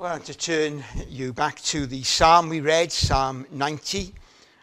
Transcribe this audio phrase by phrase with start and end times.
[0.00, 4.14] Want to turn you back to the psalm we read, Psalm 90,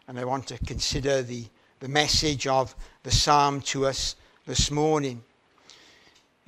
[0.08, 1.46] and I want to consider the,
[1.80, 4.16] the message of the psalm to us
[4.48, 5.24] this morning.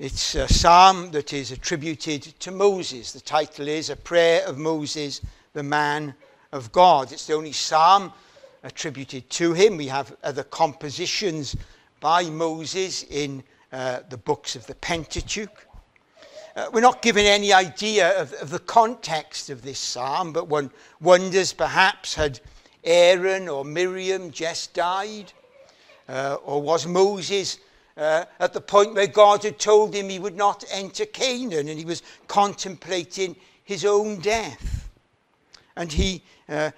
[0.00, 3.12] It's a psalm that is attributed to Moses.
[3.12, 5.20] The title is A Prayer of Moses,
[5.52, 6.12] the Man
[6.50, 7.12] of God.
[7.12, 8.12] It's the only psalm
[8.64, 9.76] attributed to him.
[9.76, 11.54] We have other compositions
[12.00, 15.68] by Moses in uh, the books of the Pentateuch.
[16.56, 20.70] Uh, we're not given any idea of, of, the context of this psalm, but one
[21.00, 22.40] wonders perhaps had
[22.82, 25.32] Aaron or Miriam just died?
[26.08, 27.58] Uh, or was Moses
[27.96, 31.78] uh, at the point where God had told him he would not enter Canaan and
[31.78, 34.88] he was contemplating his own death?
[35.76, 36.72] And he uh,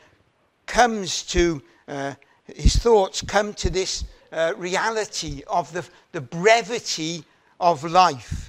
[0.66, 7.24] comes to, uh, his thoughts come to this uh, reality of the, the brevity
[7.58, 8.41] of life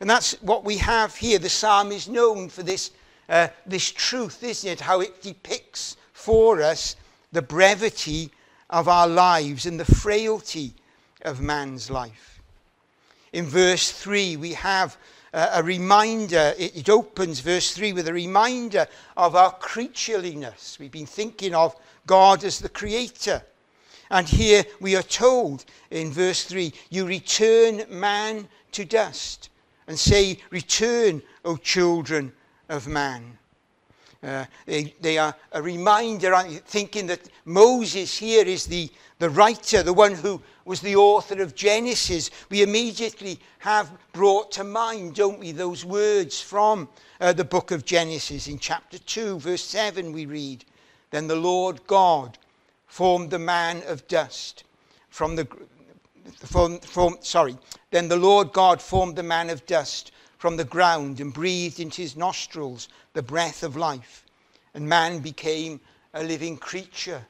[0.00, 1.38] and that's what we have here.
[1.38, 2.92] The psalm is known for this,
[3.28, 4.80] uh, this truth, isn't it?
[4.80, 6.96] How it depicts for us
[7.32, 8.30] the brevity
[8.70, 10.74] of our lives and the frailty
[11.22, 12.40] of man's life.
[13.32, 14.96] In verse 3, we have
[15.34, 16.54] uh, a reminder.
[16.56, 20.78] It, it opens verse 3 with a reminder of our creatureliness.
[20.78, 21.74] We've been thinking of
[22.06, 23.42] God as the creator.
[24.10, 29.50] And here we are told in verse 3 you return man to dust
[29.88, 32.32] and say, Return, O children
[32.68, 33.38] of man.
[34.22, 36.36] Uh, they, they, are a reminder,
[36.66, 41.54] thinking that Moses here is the, the writer, the one who was the author of
[41.54, 42.30] Genesis.
[42.50, 46.88] We immediately have brought to mind, don't we, those words from
[47.20, 48.48] uh, the book of Genesis.
[48.48, 50.64] In chapter 2, verse 7, we read,
[51.10, 52.38] Then the Lord God
[52.86, 54.64] formed the man of dust
[55.08, 55.46] from the,
[56.44, 57.56] from, from, sorry,
[57.90, 62.02] then the Lord God formed the man of dust from the ground and breathed into
[62.02, 64.24] his nostrils the breath of life.
[64.74, 65.80] And man became
[66.14, 67.26] a living creature.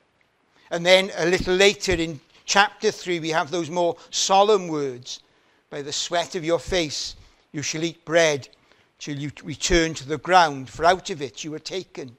[0.70, 5.20] And then a little later in chapter 3, we have those more solemn words
[5.70, 7.16] By the sweat of your face
[7.52, 8.48] you shall eat bread
[8.98, 12.16] till you return to the ground, for out of it you were taken.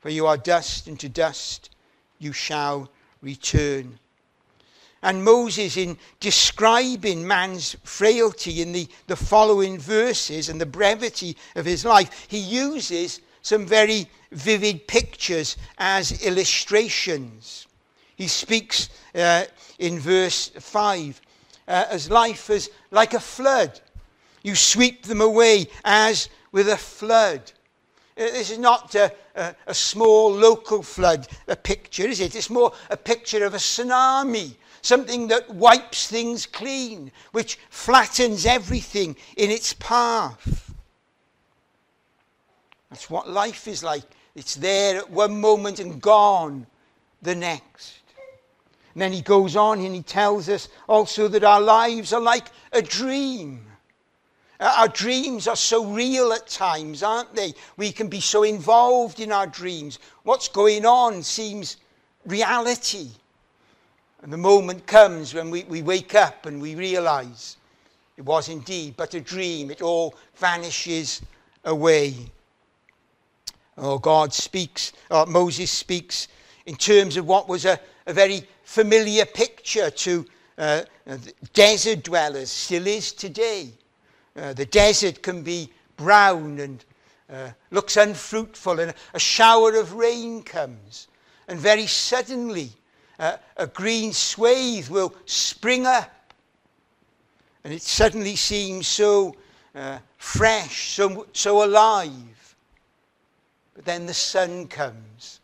[0.00, 1.70] For you are dust, and to dust
[2.18, 2.90] you shall
[3.22, 3.98] return.
[5.04, 11.66] And Moses, in describing man's frailty in the, the following verses and the brevity of
[11.66, 17.66] his life, he uses some very vivid pictures as illustrations.
[18.16, 19.44] He speaks uh,
[19.78, 21.20] in verse 5
[21.68, 23.78] uh, as life is like a flood.
[24.42, 27.52] You sweep them away as with a flood.
[28.16, 32.34] Uh, this is not a, a, a small local flood, a picture, is it?
[32.34, 34.54] It's more a picture of a tsunami
[34.84, 40.74] something that wipes things clean, which flattens everything in its path.
[42.90, 44.04] That's what life is like.
[44.34, 46.66] It's there at one moment and gone
[47.22, 47.94] the next.
[48.92, 52.48] And then he goes on and he tells us also that our lives are like
[52.72, 53.66] a dream.
[54.64, 57.52] Our dreams are so real at times, aren't they?
[57.76, 59.98] We can be so involved in our dreams.
[60.22, 61.76] What's going on seems
[62.24, 63.08] reality.
[64.22, 67.58] And the moment comes when we, we wake up and we realize
[68.16, 69.70] it was indeed but a dream.
[69.70, 71.20] It all vanishes
[71.66, 72.14] away.
[73.76, 76.28] Oh, God speaks, uh, Moses speaks
[76.64, 80.24] in terms of what was a, a very familiar picture to
[80.56, 80.82] uh,
[81.52, 83.72] desert dwellers, still is today.
[84.36, 86.84] Uh, the desert can be brown and
[87.30, 91.08] uh, looks unfruitful, and a shower of rain comes.
[91.48, 92.70] And very suddenly,
[93.18, 96.34] uh, a green swathe will spring up.
[97.62, 99.36] And it suddenly seems so
[99.74, 102.56] uh, fresh, so, so alive.
[103.74, 105.40] But then the sun comes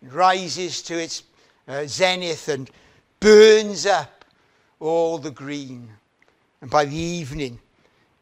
[0.00, 1.22] and rises to its
[1.66, 2.70] uh, zenith and
[3.20, 4.24] burns up
[4.78, 5.88] all the green.
[6.60, 7.58] And by the evening,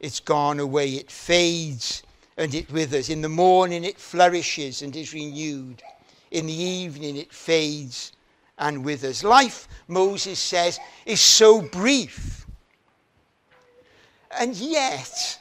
[0.03, 0.91] it's gone away.
[0.91, 2.03] It fades
[2.37, 3.09] and it withers.
[3.09, 5.83] In the morning, it flourishes and is renewed.
[6.31, 8.13] In the evening, it fades
[8.59, 9.23] and withers.
[9.23, 12.47] Life, Moses says, is so brief.
[14.39, 15.39] And yet,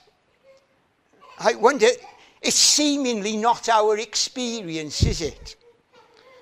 [1.39, 1.87] I wonder,
[2.41, 5.55] it's seemingly not our experience, is it?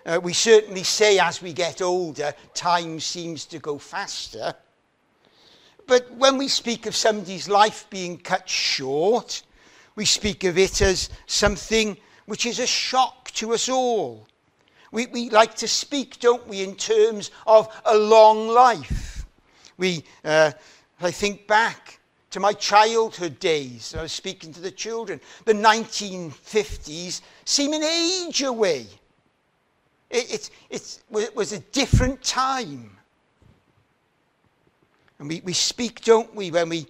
[0.06, 4.56] Uh, we certainly say as we get older, time seems to go faster.
[5.90, 9.42] But when we speak of somebody's life being cut short,
[9.96, 11.98] we speak of it as something
[12.28, 14.28] which is a shock to us all.
[14.92, 19.26] We, we like to speak, don't we, in terms of a long life.
[19.78, 20.52] We, uh,
[21.02, 22.00] I think back
[22.30, 23.96] to my childhood days.
[23.98, 25.20] I was speaking to the children.
[25.46, 28.86] The 1950s seem an age away.
[30.12, 32.99] It, it, it was a different time.
[35.20, 36.88] And we, we speak, don't we, when we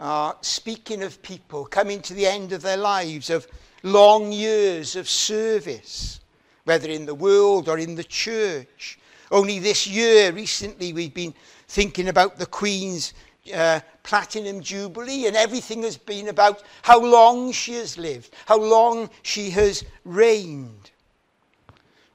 [0.00, 3.46] are speaking of people coming to the end of their lives, of
[3.82, 6.20] long years of service,
[6.64, 8.98] whether in the world or in the church.
[9.30, 11.34] Only this year, recently, we've been
[11.68, 13.12] thinking about the Queen's
[13.54, 19.10] uh, Platinum Jubilee, and everything has been about how long she has lived, how long
[19.22, 20.90] she has reigned.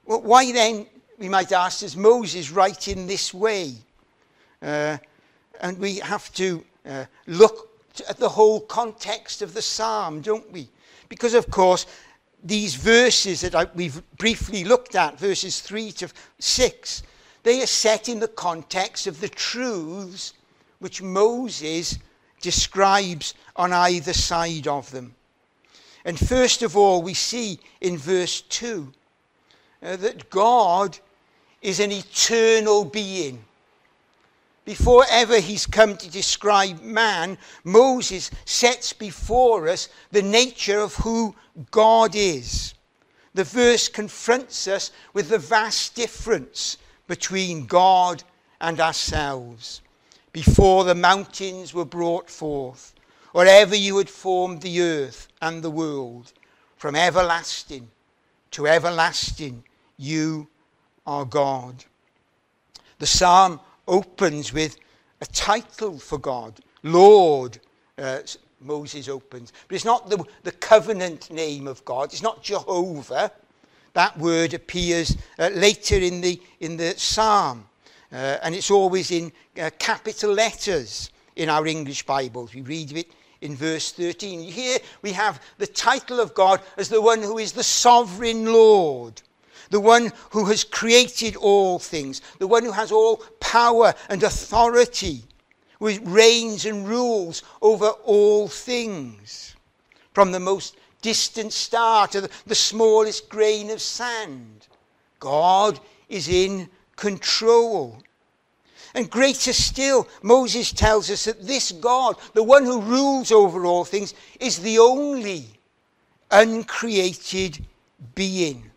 [0.05, 0.87] Well, why then,
[1.17, 3.75] we might ask, does Moses write in this way?
[4.61, 4.97] Uh,
[5.61, 7.69] and we have to uh, look
[8.09, 10.67] at the whole context of the psalm, don't we?
[11.07, 11.85] Because, of course,
[12.43, 16.09] these verses that I, we've briefly looked at, verses 3 to
[16.39, 17.03] 6,
[17.43, 20.33] they are set in the context of the truths
[20.79, 21.99] which Moses
[22.41, 25.15] describes on either side of them.
[26.03, 28.91] And first of all, we see in verse 2
[29.83, 30.97] uh, that God
[31.61, 33.43] is an eternal being.
[34.63, 41.35] Before ever he's come to describe man, Moses sets before us the nature of who
[41.71, 42.75] God is.
[43.33, 46.77] The verse confronts us with the vast difference
[47.07, 48.23] between God
[48.59, 49.81] and ourselves.
[50.31, 52.93] Before the mountains were brought forth,
[53.33, 56.33] or ever you had formed the earth and the world,
[56.77, 57.89] from everlasting
[58.51, 59.63] to everlasting,
[59.97, 60.47] you
[61.05, 61.83] are God.
[62.99, 63.59] The psalm
[63.91, 64.77] opens with
[65.21, 67.59] a title for God, Lord.
[67.97, 68.19] Uh,
[68.63, 69.51] Moses opens.
[69.67, 73.31] But it's not the, the covenant name of God, it's not Jehovah.
[73.93, 77.65] That word appears uh, later in the, in the psalm.
[78.11, 82.53] Uh, and it's always in uh, capital letters in our English Bibles.
[82.53, 83.11] We read it
[83.41, 84.43] in verse 13.
[84.43, 89.21] Here we have the title of God as the one who is the sovereign Lord
[89.71, 95.23] the one who has created all things, the one who has all power and authority,
[95.79, 99.55] who reigns and rules over all things,
[100.13, 104.67] from the most distant star to the, the smallest grain of sand.
[105.19, 105.79] God
[106.09, 107.97] is in control.
[108.93, 113.85] And greater still, Moses tells us that this God, the one who rules over all
[113.85, 115.45] things, is the only
[116.29, 117.65] uncreated
[118.15, 118.70] being.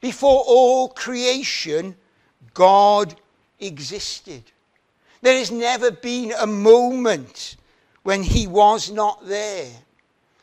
[0.00, 1.96] Before all creation,
[2.54, 3.14] God
[3.58, 4.42] existed.
[5.22, 7.56] There has never been a moment
[8.02, 9.70] when he was not there.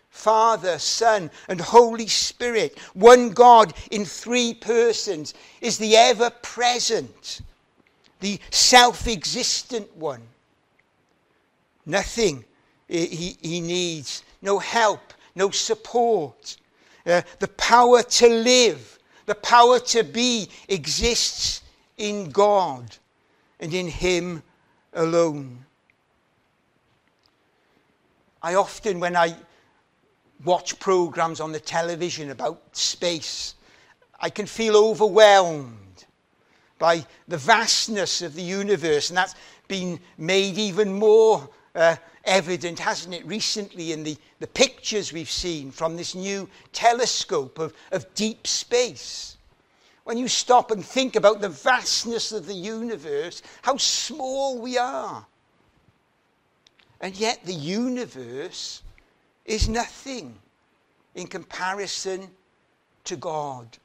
[0.10, 7.42] Father, Son, and Holy Spirit, one God in three persons, is the ever present,
[8.20, 10.22] the self existent one.
[11.86, 12.46] Nothing
[12.88, 16.58] he, he needs, no help, no support.
[17.06, 18.97] Uh, the power to live
[19.28, 21.62] the power to be exists
[21.98, 22.98] in God
[23.60, 24.42] and in Him
[24.94, 25.66] alone.
[28.42, 29.36] I often, when I
[30.46, 33.56] watch programs on the television about space,
[34.20, 36.06] I can feel overwhelmed
[36.80, 39.36] by the vastness of the universe, and that's
[39.68, 41.98] been made even more uh,
[42.28, 47.74] evident, hasn't it, recently in the, the pictures we've seen from this new telescope of,
[47.92, 49.38] of deep space.
[50.04, 55.26] When you stop and think about the vastness of the universe, how small we are.
[57.02, 58.84] And yet the universe
[59.46, 60.36] is nothing
[61.16, 62.30] in comparison
[63.06, 63.78] to God.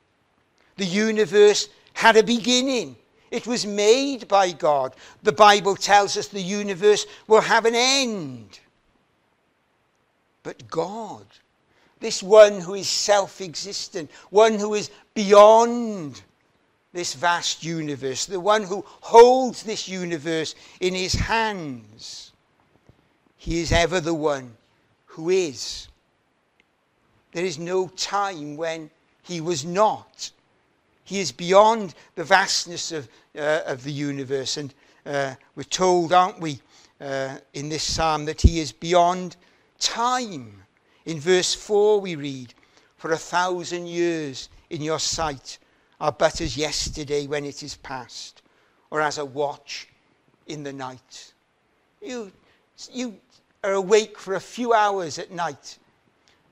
[0.77, 2.97] The universe had a beginning.
[3.33, 4.95] It was made by God.
[5.23, 8.61] The Bible tells us the universe will have an end.
[10.43, 11.25] But God,
[11.99, 16.21] this one who is self existent, one who is beyond
[16.93, 22.33] this vast universe, the one who holds this universe in his hands,
[23.39, 24.59] he is ever the one
[25.07, 25.89] who is.
[27.33, 28.91] There is no time when
[29.23, 30.33] he was not.
[31.05, 34.57] He is beyond the vastness of, uh, of the universe.
[34.57, 34.73] And
[35.05, 36.61] uh, we're told, aren't we,
[37.01, 39.37] uh, in this psalm, that he is beyond
[39.79, 40.63] time.
[41.05, 42.55] In verse 4, we read,
[42.97, 45.59] For a thousand years in your sight
[46.01, 48.43] are but as yesterday when it is past,
[48.91, 49.89] or as a watch
[50.47, 51.33] in the night.
[52.01, 52.33] You,
[52.91, 53.17] you
[53.63, 55.79] are awake for a few hours at night.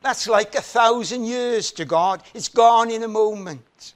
[0.02, 2.22] That's like a thousand years to God.
[2.32, 3.94] It's gone in a moment.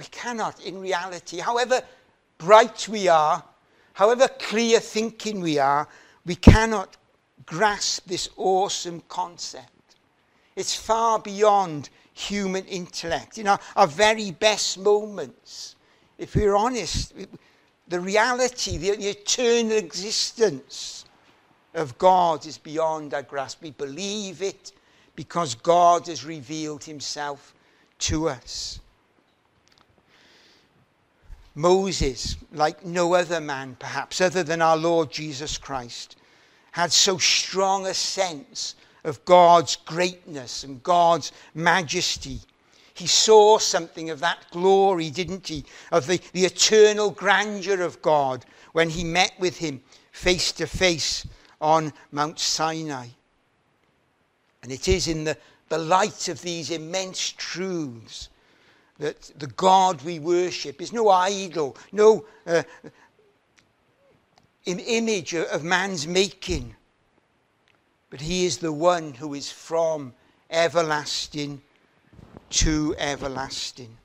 [0.00, 1.82] We cannot, in reality, however
[2.38, 3.44] bright we are,
[3.92, 5.86] however clear thinking we are,
[6.24, 6.96] we cannot
[7.44, 9.96] grasp this awesome concept.
[10.56, 13.36] It's far beyond human intellect.
[13.36, 15.76] In our, our very best moments,
[16.16, 17.12] if we're honest,
[17.88, 21.04] the reality, the, the eternal existence
[21.74, 23.62] of God is beyond our grasp.
[23.62, 24.72] We believe it
[25.14, 27.52] because God has revealed himself
[27.98, 28.80] to us.
[31.54, 36.16] Moses, like no other man perhaps, other than our Lord Jesus Christ,
[36.72, 42.40] had so strong a sense of God's greatness and God's majesty.
[42.94, 45.64] He saw something of that glory, didn't he?
[45.90, 51.26] Of the, the eternal grandeur of God when he met with him face to face
[51.60, 53.08] on Mount Sinai.
[54.62, 55.36] And it is in the,
[55.68, 58.28] the light of these immense truths
[59.00, 62.62] that the God we worship is no idol, no uh,
[64.66, 66.76] image of man's making,
[68.10, 70.12] but he is the one who is from
[70.50, 71.62] everlasting
[72.50, 73.96] to everlasting.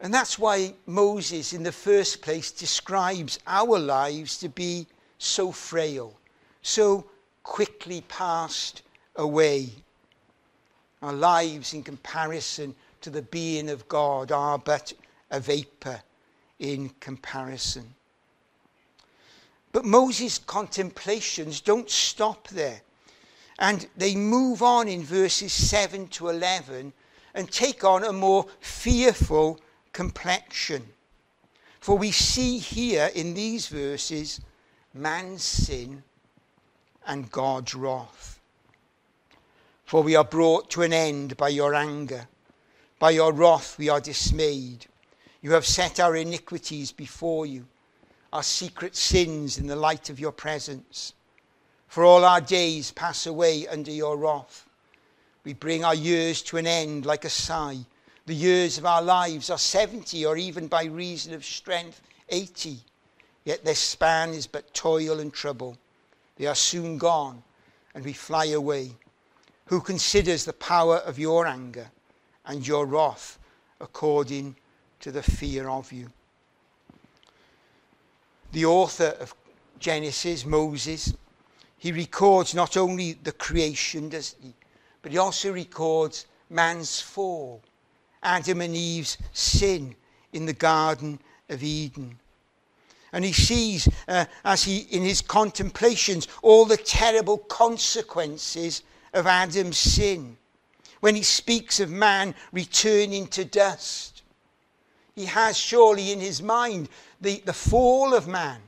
[0.00, 4.86] And that's why Moses, in the first place, describes our lives to be
[5.18, 6.14] so frail,
[6.62, 7.06] so
[7.42, 8.82] quickly passed
[9.16, 9.70] away.
[11.02, 14.92] Our lives, in comparison to the being of God, are but
[15.30, 16.00] a vapor
[16.58, 17.94] in comparison.
[19.72, 22.80] But Moses' contemplations don't stop there.
[23.58, 26.92] And they move on in verses 7 to 11
[27.34, 29.60] and take on a more fearful
[29.92, 30.86] complexion.
[31.80, 34.40] For we see here in these verses
[34.92, 36.02] man's sin
[37.06, 38.35] and God's wrath.
[39.86, 42.28] For we are brought to an end by your anger.
[42.98, 44.86] By your wrath we are dismayed.
[45.40, 47.66] You have set our iniquities before you
[48.36, 51.14] our secret sins in the light of your presence.
[51.88, 54.68] For all our days pass away under your wrath.
[55.42, 57.78] We bring our years to an end like a sigh.
[58.26, 62.78] The years of our lives are 70, or even by reason of strength, 80.
[63.44, 65.78] Yet their span is but toil and trouble.
[66.36, 67.42] They are soon gone,
[67.94, 68.90] and we fly away.
[69.66, 71.90] Who considers the power of your anger
[72.44, 73.38] and your wrath
[73.80, 74.56] according
[75.00, 76.10] to the fear of you?
[78.56, 79.34] the author of
[79.78, 81.14] Genesis, Moses,
[81.76, 84.54] he records not only the creation, does he,
[85.02, 87.62] but he also records man's fall,
[88.22, 89.94] Adam and Eve's sin
[90.32, 91.20] in the Garden
[91.50, 92.18] of Eden.
[93.12, 98.82] And he sees, uh, as he, in his contemplations, all the terrible consequences
[99.16, 100.36] of Adam's sin.
[101.00, 104.22] When he speaks of man returning to dust,
[105.14, 106.88] he has surely in his mind
[107.20, 108.60] the, the fall of man,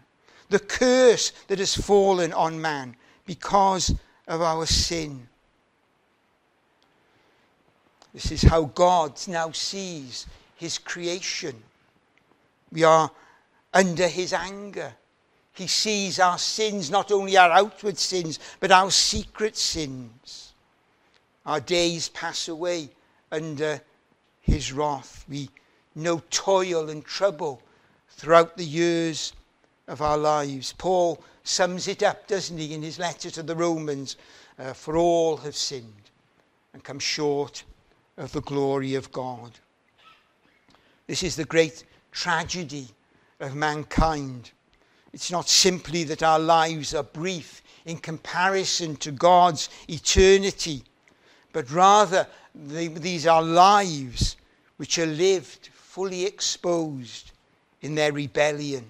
[0.48, 3.94] the curse that has fallen on man because
[4.26, 5.28] of our sin.
[8.14, 10.26] This is how God now sees
[10.56, 11.62] his creation.
[12.72, 13.10] We are
[13.74, 14.94] under his anger.
[15.58, 20.52] He sees our sins, not only our outward sins, but our secret sins.
[21.44, 22.90] Our days pass away
[23.32, 23.80] under
[24.40, 25.24] his wrath.
[25.28, 25.50] We
[25.96, 27.60] know toil and trouble
[28.10, 29.32] throughout the years
[29.88, 30.74] of our lives.
[30.78, 34.16] Paul sums it up, doesn't he, in his letter to the Romans
[34.60, 36.10] uh, For all have sinned
[36.72, 37.64] and come short
[38.16, 39.58] of the glory of God.
[41.08, 42.86] This is the great tragedy
[43.40, 44.52] of mankind.
[45.18, 50.84] It's not simply that our lives are brief in comparison to God's eternity,
[51.52, 54.37] but rather they, these are lives
[54.76, 57.32] which are lived fully exposed
[57.80, 58.87] in their rebellion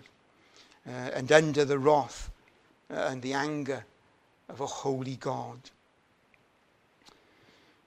[0.86, 2.30] uh, and under the wrath
[2.90, 3.82] uh, and the anger
[4.50, 5.58] of a holy God.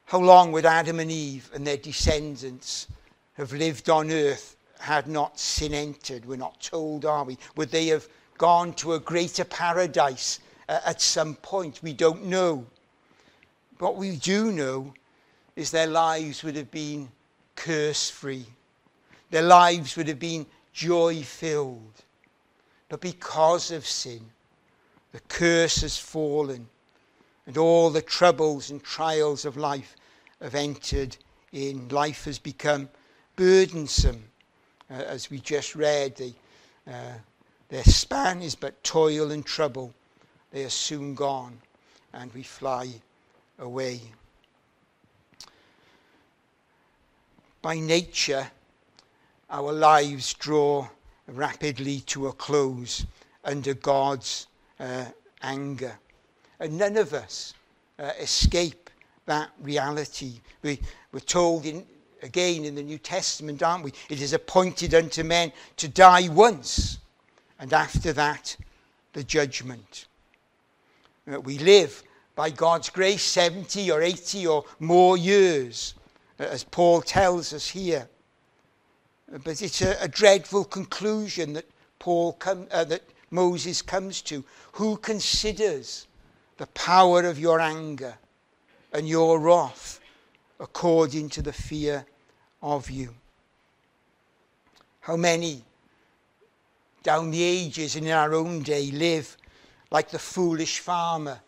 [0.05, 2.87] How long would Adam and Eve and their descendants
[3.33, 6.25] have lived on earth had not sin entered?
[6.25, 7.37] We're not told, are we?
[7.55, 8.07] Would they have
[8.41, 11.79] gone to a greater paradise uh, at some point?
[11.83, 12.65] We don't know.
[13.77, 14.95] What we do know
[15.55, 17.09] is their lives would have been
[17.55, 18.47] curse free.
[19.29, 22.01] Their lives would have been joy filled.
[22.89, 24.21] But because of sin,
[25.11, 26.67] the curse has fallen,
[27.45, 29.95] and all the troubles and trials of life
[30.41, 31.15] have entered
[31.51, 31.89] in.
[31.89, 32.89] Life has become
[33.35, 34.23] burdensome.
[34.89, 36.33] Uh, as we just read, the,
[36.87, 37.13] uh,
[37.71, 39.93] their span is but toil and trouble.
[40.51, 41.57] They are soon gone,
[42.13, 42.89] and we fly
[43.57, 44.01] away.
[47.61, 48.51] By nature,
[49.49, 50.89] our lives draw
[51.27, 53.05] rapidly to a close
[53.45, 54.47] under God's
[54.77, 55.05] uh,
[55.41, 55.97] anger.
[56.59, 57.53] And none of us
[57.97, 58.89] uh, escape
[59.27, 60.41] that reality.
[60.61, 60.81] We,
[61.13, 61.85] we're told in,
[62.21, 63.93] again in the New Testament, aren't we?
[64.09, 66.97] It is appointed unto men to die once,
[67.61, 68.57] and after that,
[69.13, 70.07] the judgment.
[71.31, 72.03] Uh, we live
[72.35, 75.93] by God's grace 70 or 80 or more years,
[76.39, 78.09] uh, as Paul tells us here.
[79.31, 84.43] Uh, but it's a, a dreadful conclusion that Paul uh, that Moses comes to.
[84.73, 86.07] Who considers
[86.57, 88.17] the power of your anger
[88.91, 89.99] and your wrath
[90.59, 92.07] according to the fear
[92.63, 93.13] of you?
[95.01, 95.63] How many
[97.03, 99.37] down the ages and in our own day live
[99.89, 101.39] like the foolish farmer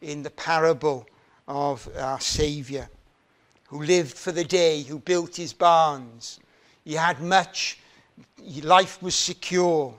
[0.00, 1.06] in the parable
[1.46, 2.88] of our Saviour,
[3.68, 6.40] who lived for the day, who built his barns.
[6.84, 7.78] He had much,
[8.62, 9.94] life was secure,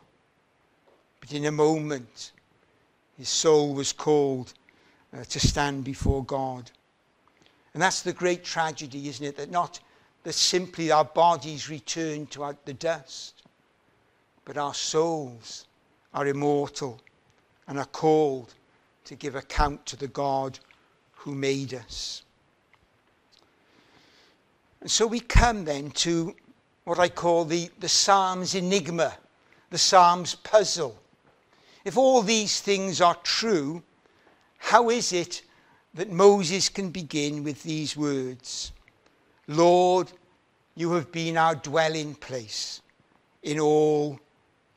[1.19, 2.31] but in a moment,
[3.17, 4.53] his soul was called
[5.15, 6.69] uh, to stand before God.
[7.73, 9.37] And that's the great tragedy, isn't it?
[9.37, 9.79] That not
[10.23, 13.43] that simply our bodies return to the dust,
[14.45, 15.65] but our souls
[16.13, 17.01] are immortal
[17.67, 18.53] and are called
[19.03, 20.59] to give account to the God
[21.11, 22.21] who made us.
[24.81, 26.35] And so we come then to
[26.83, 29.17] what I call the, the Psalms enigma,
[29.71, 30.97] the Psalms puzzle.
[31.83, 33.81] If all these things are true,
[34.57, 35.41] how is it
[35.95, 38.71] that Moses can begin with these words
[39.47, 40.11] Lord,
[40.75, 42.81] you have been our dwelling place
[43.43, 44.19] in all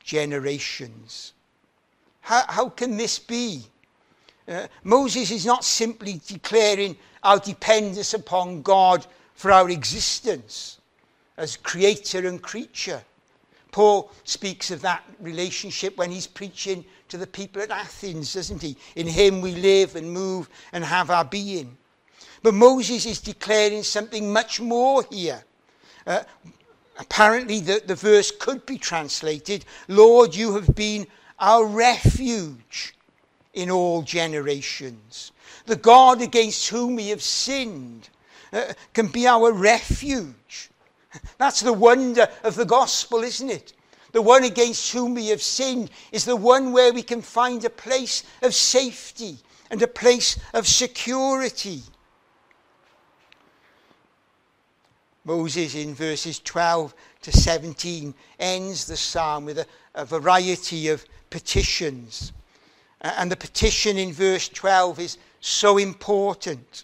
[0.09, 1.33] generations.
[2.21, 3.63] How, how can this be?
[4.47, 10.79] Uh, Moses is not simply declaring our dependence upon God for our existence
[11.37, 13.03] as creator and creature.
[13.71, 18.75] Paul speaks of that relationship when he's preaching to the people at Athens, doesn't he?
[18.95, 21.77] In him we live and move and have our being.
[22.41, 25.43] But Moses is declaring something much more here.
[26.07, 26.23] Uh,
[26.99, 31.07] apparently, the, the verse could be translated Lord, you have been
[31.39, 32.95] our refuge
[33.53, 35.31] in all generations.
[35.65, 38.09] The God against whom we have sinned
[38.53, 40.69] uh, can be our refuge.
[41.37, 43.73] That's the wonder of the gospel, isn't it?
[44.11, 47.69] The one against whom we have sinned is the one where we can find a
[47.69, 49.37] place of safety
[49.69, 51.83] and a place of security.
[55.25, 62.31] Moses, in verses 12 to 17, ends the psalm with a, a variety of petitions.
[63.01, 66.83] And the petition in verse 12 is so important.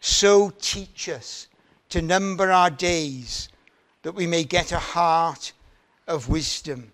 [0.00, 1.48] So teach us
[1.90, 3.48] to number our days
[4.02, 5.52] that we may get a heart
[6.06, 6.92] of wisdom.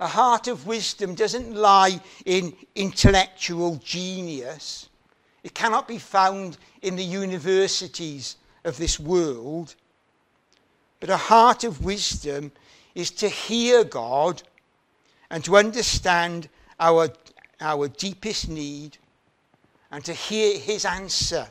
[0.00, 4.88] A heart of wisdom doesn't lie in intellectual genius.
[5.42, 9.74] It cannot be found in the universities of this world.
[11.00, 12.52] But a heart of wisdom
[12.94, 14.42] is to hear God
[15.30, 16.48] and to understand
[16.80, 17.08] our,
[17.60, 18.98] our deepest need
[19.90, 21.48] and to hear his answer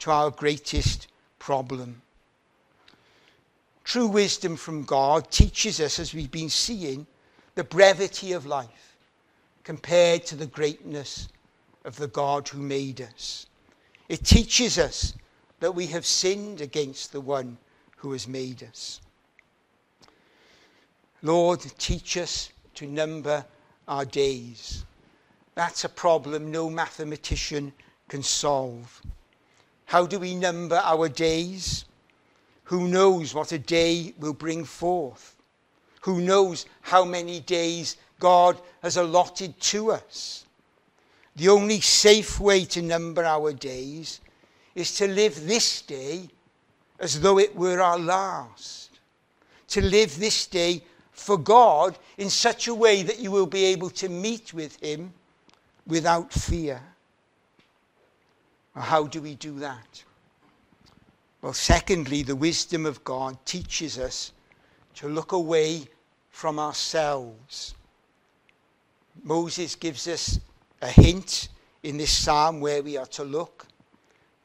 [0.00, 1.08] to our greatest
[1.38, 2.02] problem.
[3.84, 7.06] True wisdom from God teaches us, as we've been seeing,
[7.54, 8.96] the brevity of life
[9.62, 11.28] compared to the greatness
[11.84, 13.46] of the God who made us.
[14.08, 15.14] It teaches us
[15.60, 17.56] that we have sinned against the one
[17.96, 19.00] who has made us.
[21.22, 23.44] Lord, teach us to number
[23.88, 24.84] our days.
[25.54, 27.72] That's a problem no mathematician
[28.08, 29.02] can solve.
[29.86, 31.84] How do we number our days?
[32.64, 35.34] Who knows what a day will bring forth?
[36.02, 40.44] Who knows how many days God has allotted to us?
[41.36, 44.20] The only safe way to number our days
[44.76, 46.28] is to live this day
[47.00, 48.90] as though it were our last.
[49.68, 53.90] To live this day for God in such a way that you will be able
[53.90, 55.12] to meet with Him
[55.86, 56.80] without fear.
[58.74, 60.04] How do we do that?
[61.40, 64.32] Well, secondly, the wisdom of God teaches us
[64.96, 65.88] to look away
[66.28, 67.74] from ourselves.
[69.22, 70.38] Moses gives us
[70.82, 71.48] a hint
[71.82, 73.66] in this psalm where we are to look.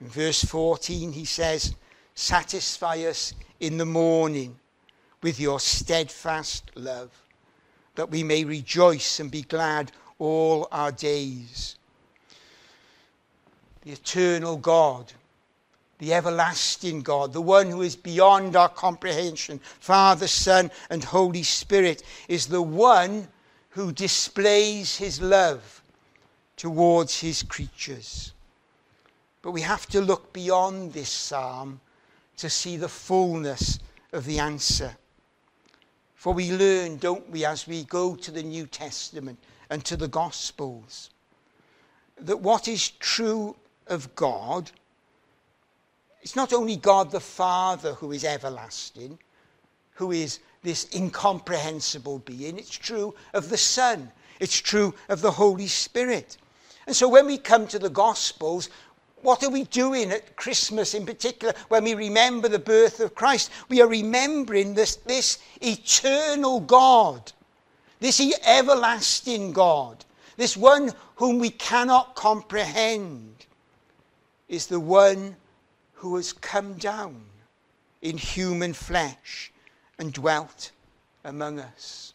[0.01, 1.75] In verse 14, he says,
[2.15, 4.57] Satisfy us in the morning
[5.21, 7.11] with your steadfast love,
[7.93, 11.77] that we may rejoice and be glad all our days.
[13.83, 15.13] The eternal God,
[15.99, 22.01] the everlasting God, the one who is beyond our comprehension, Father, Son, and Holy Spirit,
[22.27, 23.27] is the one
[23.69, 25.83] who displays his love
[26.57, 28.33] towards his creatures.
[29.41, 31.80] But we have to look beyond this psalm
[32.38, 33.80] to see the fullness
[34.13, 34.95] of the answer.
[36.15, 40.08] For we learn, don't we, as we go to the New Testament and to the
[40.08, 41.10] Gospels,
[42.19, 43.56] that what is true
[43.88, 44.71] of God
[46.21, 49.17] it's not only God the Father who is everlasting,
[49.93, 55.67] who is this incomprehensible being, it's true of the Son, it's true of the Holy
[55.67, 56.38] Spirit.
[56.86, 58.69] And so when we come to the Gospels,
[59.23, 63.51] what are we doing at Christmas in particular when we remember the birth of Christ?
[63.69, 67.31] We are remembering this, this eternal God,
[67.99, 70.03] this everlasting God,
[70.38, 73.45] this one whom we cannot comprehend,
[74.49, 75.36] is the one
[75.93, 77.21] who has come down
[78.01, 79.51] in human flesh
[79.99, 80.71] and dwelt
[81.23, 82.13] among us.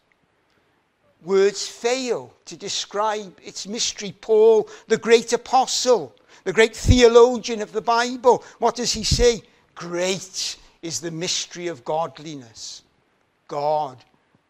[1.22, 4.14] Words fail to describe its mystery.
[4.20, 6.14] Paul, the great apostle,
[6.46, 9.42] the great theologian of the Bible, what does he say?
[9.74, 12.82] Great is the mystery of godliness.
[13.48, 13.96] God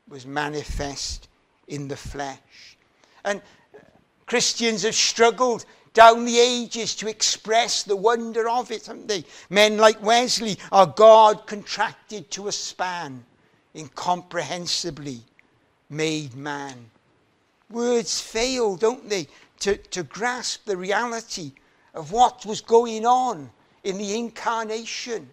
[0.06, 1.28] was manifest
[1.68, 2.76] in the flesh.
[3.24, 3.40] And
[4.26, 9.24] Christians have struggled down the ages to express the wonder of it, haven't they?
[9.48, 13.24] Men like Wesley are God contracted to a span,
[13.72, 15.22] incomprehensibly
[15.88, 16.90] made man.
[17.70, 19.28] Words fail, don't they,
[19.60, 21.52] to, to grasp the reality
[21.96, 23.50] of what was going on
[23.82, 25.28] in the incarnation.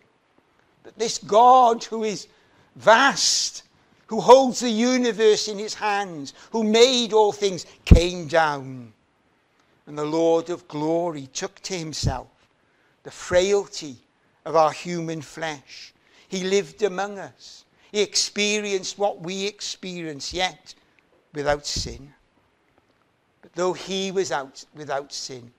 [0.84, 2.28] That this God who is
[2.76, 3.64] vast,
[4.08, 8.94] who holds the universe in his hands, who made all things, came down
[9.86, 12.28] and the Lord of glory took to himself
[13.04, 13.98] the frailty
[14.46, 15.94] of our human flesh.
[16.28, 17.66] He lived among us.
[17.92, 20.74] He experienced what we experience, yet
[21.34, 22.14] without sin.
[23.42, 25.52] But though he was out without sin,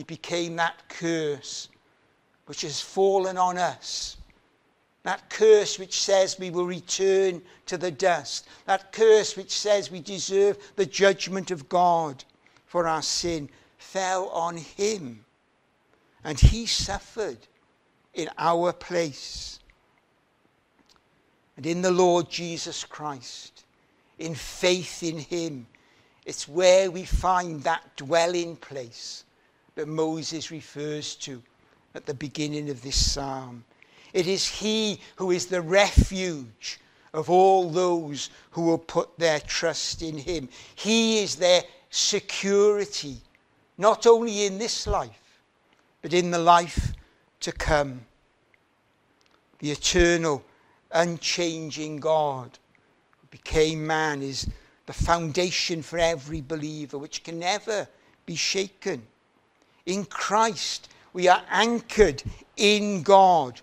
[0.00, 1.68] he became that curse
[2.46, 4.16] which has fallen on us.
[5.02, 8.46] That curse which says we will return to the dust.
[8.64, 12.24] That curse which says we deserve the judgment of God
[12.64, 15.22] for our sin fell on him.
[16.24, 17.46] And he suffered
[18.14, 19.60] in our place.
[21.58, 23.66] And in the Lord Jesus Christ,
[24.18, 25.66] in faith in him,
[26.24, 29.24] it's where we find that dwelling place
[29.74, 31.42] that Moses refers to
[31.94, 33.64] at the beginning of this psalm.
[34.12, 36.80] It is he who is the refuge
[37.12, 40.48] of all those who will put their trust in him.
[40.74, 43.18] He is their security,
[43.78, 45.40] not only in this life,
[46.02, 46.92] but in the life
[47.40, 48.02] to come.
[49.58, 50.42] The eternal,
[50.92, 52.58] unchanging God
[53.20, 54.48] who became man is
[54.86, 57.86] the foundation for every believer, which can never
[58.26, 59.06] be shaken.
[59.90, 62.22] In Christ, we are anchored
[62.56, 63.60] in God.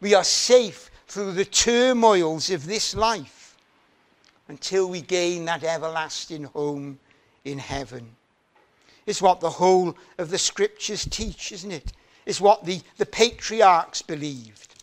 [0.00, 3.58] We are safe through the turmoils of this life
[4.48, 6.98] until we gain that everlasting home
[7.44, 8.08] in heaven.
[9.04, 11.92] It's what the whole of the scriptures teach, isn't it?
[12.24, 14.82] It's what the, the patriarchs believed.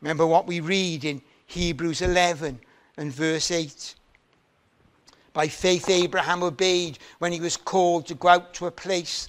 [0.00, 2.58] Remember what we read in Hebrews 11
[2.96, 3.94] and verse 8.
[5.34, 9.28] By faith, Abraham obeyed when he was called to go out to a place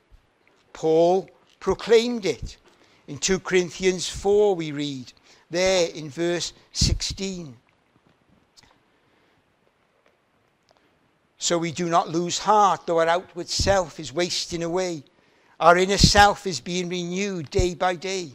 [0.73, 1.29] Paul
[1.59, 2.57] proclaimed it.
[3.07, 5.11] In 2 Corinthians 4, we read
[5.49, 7.57] there in verse 16.
[11.41, 15.03] so we do not lose heart, though our outward self is wasting away.
[15.59, 18.33] Our inner self is being renewed day by day.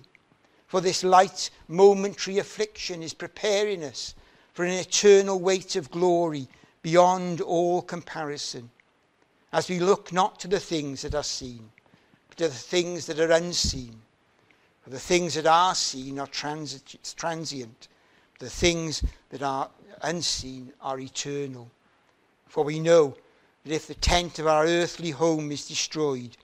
[0.67, 4.17] For this light, momentary affliction is preparing us
[4.55, 6.49] for an eternal weight of glory
[6.83, 8.71] beyond all comparison.
[9.53, 11.71] As we look not to the things that are seen,
[12.37, 14.01] to the things that are unseen.
[14.83, 17.89] For the things that are seen are transient,
[18.39, 19.69] the things that are
[20.03, 21.71] unseen are eternal.
[22.47, 23.17] For we know
[23.65, 26.37] that if the tent of our earthly home is destroyed,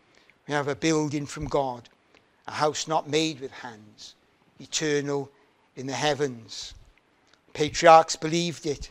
[0.48, 1.88] we have a building from God,
[2.48, 4.16] a house not made with hands,
[4.58, 5.30] eternal
[5.76, 6.74] in the heavens.
[7.52, 8.90] Patriarchs believed it.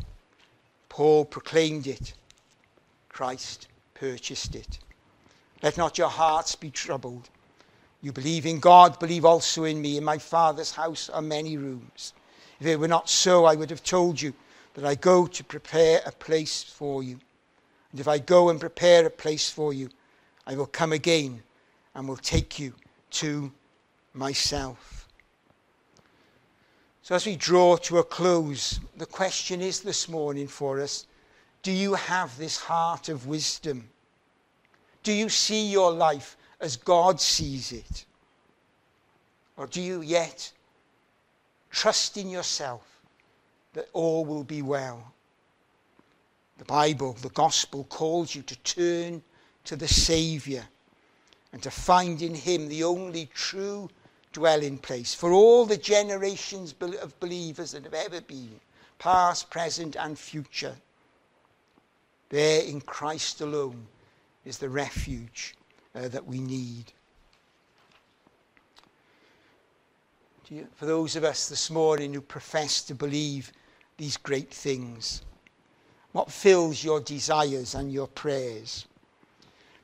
[0.88, 2.14] Paul proclaimed it.
[3.10, 4.80] Christ purchased it.
[5.62, 7.30] Let not your hearts be troubled.
[8.02, 9.98] You believe in God, believe also in me.
[9.98, 12.14] In my Father's house are many rooms.
[12.60, 14.34] If it were not so, I would have told you
[14.74, 17.20] that I go to prepare a place for you.
[17.92, 19.90] And if I go and prepare a place for you,
[20.48, 21.44] I will come again
[21.94, 22.74] and will take you
[23.12, 23.52] to
[24.14, 25.08] myself.
[27.04, 31.06] So, as we draw to a close, the question is this morning for us
[31.64, 33.91] do you have this heart of wisdom?
[35.04, 38.06] Do you see your life as God sees it?
[39.58, 40.52] Or do you yet
[41.72, 43.02] trust in yourself
[43.74, 45.14] that all will be well?
[46.58, 49.24] The Bible, the gospel calls you to turn
[49.64, 50.64] to the Saviour
[51.52, 53.90] and to find in Him the only true
[54.34, 58.60] dwelling place for all the generations of believers that have ever been,
[59.00, 60.76] past, present, and future.
[62.30, 63.88] There in Christ alone
[64.46, 65.56] is the refuge
[65.96, 66.94] uh, that we need.
[70.50, 73.54] You, for those of us this morning who profess to believe
[73.96, 75.22] these great things,
[76.12, 78.86] what fills your desires and your prayers?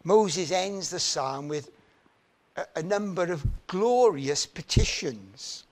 [0.04, 1.70] Moses ends the psalm with
[2.58, 5.64] a, a number of glorious petitions.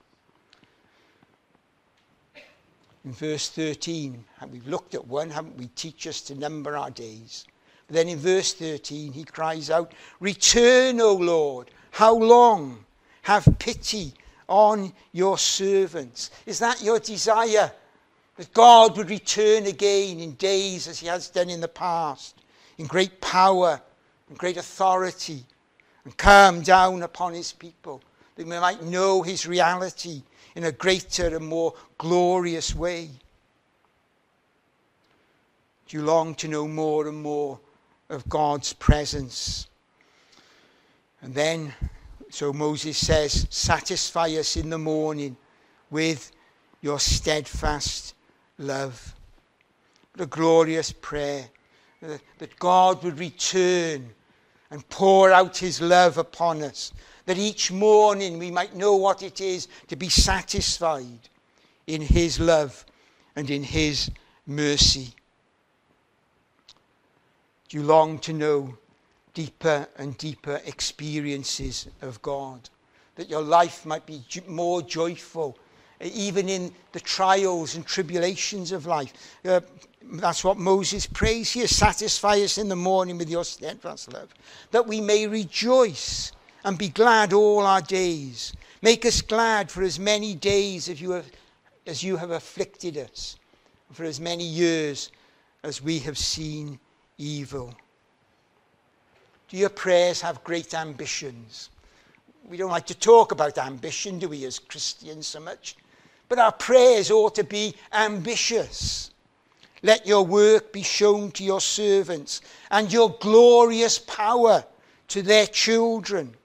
[3.03, 5.67] In verse 13, and we've looked at one, haven't we?
[5.75, 7.45] Teach us to number our days.
[7.87, 12.85] But then in verse 13, he cries out, Return, O Lord, how long?
[13.23, 14.13] Have pity
[14.47, 16.29] on your servants.
[16.45, 17.71] Is that your desire?
[18.37, 22.35] That God would return again in days as he has done in the past,
[22.77, 23.81] in great power
[24.29, 25.43] and great authority,
[26.03, 28.01] and come down upon his people,
[28.35, 30.21] that we might know his reality
[30.55, 33.09] in a greater and more glorious way.
[35.87, 37.59] Do you long to know more and more
[38.09, 39.67] of God's presence?
[41.21, 41.73] And then,
[42.29, 45.37] so Moses says, satisfy us in the morning
[45.89, 46.31] with
[46.81, 48.13] your steadfast
[48.57, 49.15] love.
[50.13, 51.45] What a glorious prayer
[52.01, 54.09] that God would return
[54.69, 56.91] and pour out his love upon us,
[57.25, 61.29] that each morning we might know what it is to be satisfied
[61.87, 62.85] in his love
[63.35, 64.11] and in his
[64.45, 65.13] mercy.
[67.71, 68.77] You long to know
[69.33, 72.69] deeper and deeper experiences of God?
[73.15, 75.57] That your life might be more joyful,
[76.01, 79.13] even in the trials and tribulations of life.
[79.43, 79.61] Uh,
[80.03, 81.67] that's what Moses prays here.
[81.67, 84.33] Satisfy us in the morning with your steadfast love,
[84.71, 86.31] that we may rejoice
[86.63, 88.53] and be glad all our days.
[88.81, 91.25] Make us glad for as many days as you have,
[91.87, 93.37] as you have afflicted us,
[93.91, 95.11] for as many years
[95.63, 96.79] as we have seen
[97.17, 97.73] evil.
[99.47, 101.69] Do your prayers have great ambitions?
[102.47, 105.75] We don't like to talk about ambition, do we, as Christians so much?
[106.29, 109.11] But our prayers ought to be ambitious.
[109.83, 114.63] Let your work be shown to your servants and your glorious power
[115.09, 116.35] to their children.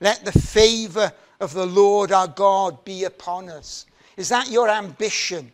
[0.00, 3.86] Let the favor of the Lord our God be upon us.
[4.16, 5.52] Is that your ambition?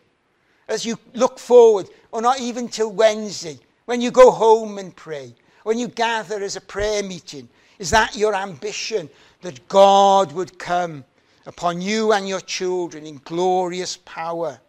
[0.67, 5.33] As you look forward, or not even till Wednesday, when you go home and pray,
[5.63, 9.09] when you gather as a prayer meeting, is that your ambition
[9.41, 11.03] that God would come
[11.45, 14.59] upon you and your children in glorious power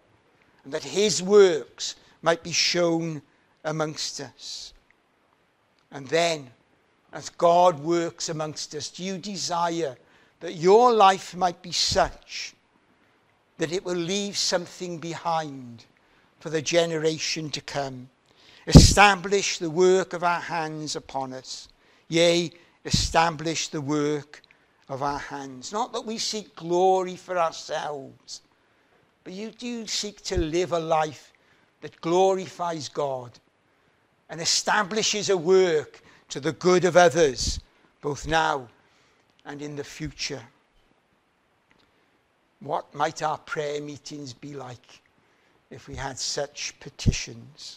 [0.64, 3.22] and that his works might be shown
[3.64, 4.74] amongst us.
[5.92, 6.50] And then,
[7.12, 9.96] as God works amongst us, do you desire
[10.40, 12.54] that your life might be such
[13.58, 15.84] that it will leave something behind
[16.40, 18.08] for the generation to come?
[18.66, 21.68] Establish the work of our hands upon us.
[22.08, 22.50] Yea,
[22.84, 24.42] establish the work
[24.88, 25.72] of our hands.
[25.72, 28.42] Not that we seek glory for ourselves,
[29.24, 31.32] but you do seek to live a life
[31.80, 33.32] that glorifies God
[34.28, 37.60] and establishes a work to the good of others,
[38.00, 38.68] both now
[39.44, 40.42] and in the future.
[42.60, 45.00] What might our prayer meetings be like
[45.70, 47.64] if we had such petitions?